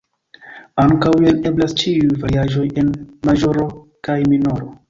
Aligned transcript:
Ankaŭ 0.83 1.11
jen 1.25 1.43
eblas 1.51 1.77
ĉiuj 1.83 2.17
variaĵoj 2.25 2.67
en 2.85 2.93
maĵoro 3.29 3.71
kaj 4.09 4.21
minoro. 4.35 4.71